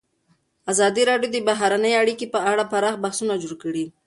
ازادي 0.71 1.01
راډیو 1.09 1.29
د 1.33 1.37
بهرنۍ 1.49 1.93
اړیکې 2.01 2.25
په 2.33 2.39
اړه 2.51 2.63
پراخ 2.71 2.95
بحثونه 3.03 3.33
جوړ 3.43 3.53
کړي. 3.63 3.85